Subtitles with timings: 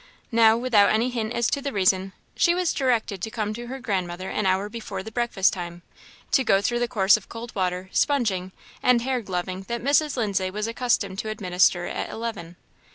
[0.31, 3.79] Now, without any hint as to the reason, she was directed to come to her
[3.79, 5.83] grandmother an hour before the breakfast time,
[6.31, 8.51] to go through the course of cold water, sponging,
[8.81, 10.17] and hair gloving that Mrs.
[10.17, 12.55] Lindsay was accustomed to administer at eleven.